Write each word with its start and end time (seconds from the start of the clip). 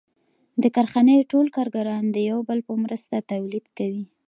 د 0.61 0.63
کارخانې 0.75 1.27
ټول 1.31 1.45
کارګران 1.57 2.03
د 2.11 2.17
یو 2.29 2.39
بل 2.47 2.59
په 2.67 2.73
مرسته 2.83 3.15
تولید 3.31 3.65
کوي 3.77 4.03